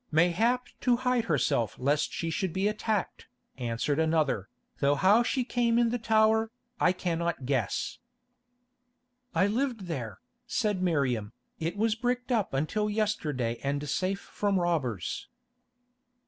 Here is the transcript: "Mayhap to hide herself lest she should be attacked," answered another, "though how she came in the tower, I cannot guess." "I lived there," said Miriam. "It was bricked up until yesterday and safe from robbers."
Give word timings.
"Mayhap 0.11 0.65
to 0.79 0.95
hide 0.97 1.25
herself 1.25 1.75
lest 1.77 2.11
she 2.11 2.31
should 2.31 2.51
be 2.53 2.67
attacked," 2.67 3.27
answered 3.59 3.99
another, 3.99 4.49
"though 4.79 4.95
how 4.95 5.21
she 5.21 5.43
came 5.43 5.77
in 5.77 5.89
the 5.89 5.99
tower, 5.99 6.49
I 6.79 6.91
cannot 6.91 7.45
guess." 7.45 7.99
"I 9.35 9.45
lived 9.45 9.81
there," 9.81 10.17
said 10.47 10.81
Miriam. 10.81 11.33
"It 11.59 11.77
was 11.77 11.93
bricked 11.93 12.31
up 12.31 12.51
until 12.51 12.89
yesterday 12.89 13.59
and 13.63 13.87
safe 13.87 14.19
from 14.19 14.59
robbers." 14.59 15.27